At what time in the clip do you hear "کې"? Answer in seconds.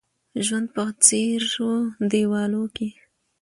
2.75-2.87